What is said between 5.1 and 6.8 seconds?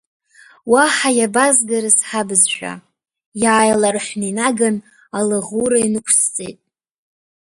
алыӷура иныкусҵеит…